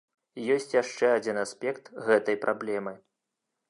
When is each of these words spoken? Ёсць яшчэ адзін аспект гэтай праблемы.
Ёсць 0.55 0.73
яшчэ 0.77 1.05
адзін 1.17 1.41
аспект 1.43 1.95
гэтай 2.09 2.43
праблемы. 2.47 3.01